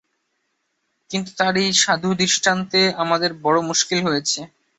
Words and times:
কিন্তু, 1.11 1.31
তাঁর 1.39 1.53
এই 1.63 1.71
সাধু 1.81 2.09
দৃষ্টান্তে 2.21 2.81
আমাদের 3.03 3.31
বড়ো 3.43 3.61
মুশকিল 3.69 3.99
হয়েছে। 4.07 4.39